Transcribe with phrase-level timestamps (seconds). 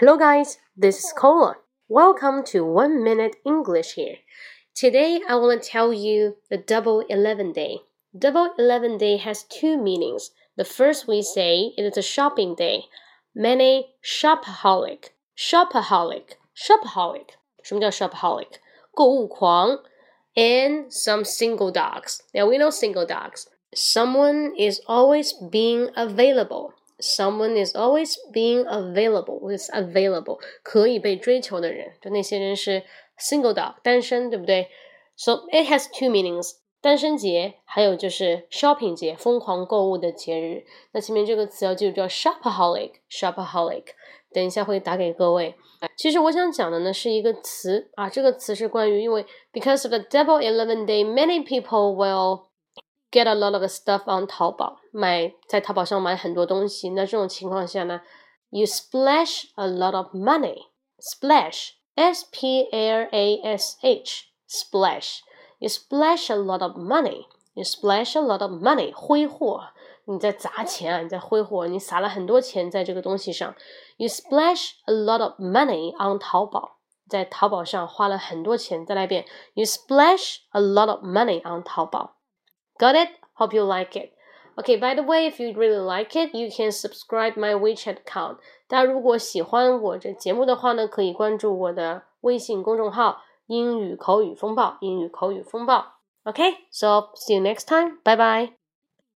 [0.00, 0.56] Hello, guys.
[0.74, 1.56] This is Cola.
[1.86, 4.16] Welcome to One Minute English here.
[4.74, 7.80] Today, I want to tell you the Double Eleven Day.
[8.18, 10.30] Double Eleven Day has two meanings.
[10.56, 12.84] The first we say it is a shopping day.
[13.34, 17.36] Many shopaholic, shopaholic, shopaholic.
[17.62, 18.52] 什么叫 shopaholic?
[18.94, 19.80] 购物狂
[20.34, 22.22] and some single dogs.
[22.32, 23.48] Now we know single dogs.
[23.74, 26.72] Someone is always being available.
[26.98, 29.56] Someone is always being available.
[29.56, 32.82] Is available 可以被追求的人，就那些人是
[33.18, 34.68] single dog 单身，对不对？
[35.16, 36.56] So it has two meanings.
[36.82, 40.64] 单身节，还有就是 shopping 节，疯狂购物的节日。
[40.92, 43.84] 那前面这个词要记住叫 shopaholic，shopaholic。
[44.32, 45.54] 等一下会打给各位。
[45.96, 52.44] 其实我想讲的呢是一个词啊，这个词是关于因为 because of the Double Eleven Day, many people will
[53.14, 56.90] get a lot of stuff on 淘宝，买在淘宝上买很多东西。
[56.90, 58.02] 那这种情况下呢，
[58.50, 60.66] you splash a lot of money.
[60.98, 65.20] Splash, S P L A S H, splash.
[65.58, 67.26] You splash a lot of money.
[67.54, 68.92] You splash a lot of money.
[68.94, 69.62] 挥霍，
[70.04, 73.54] 你在砸钱啊，你在挥霍，你撒了很多钱在这个东西上。
[73.96, 76.76] You splash a lot of money on 淘宝，
[77.08, 78.84] 在淘宝上花了很多钱。
[78.84, 82.16] 再来一遍，You splash a lot of money on 淘宝。
[82.78, 83.08] Got it?
[83.34, 84.12] Hope you like it.
[84.56, 88.38] Okay, by the way, if you really like it, you can subscribe my WeChat account.
[88.68, 94.76] 大家如果喜欢我这节目的话呢，可以关注我的微信公众号“英语口语风暴”。
[94.82, 95.94] 英语口语风暴。
[96.24, 97.98] Okay, so see you next time.
[98.04, 98.63] Bye bye.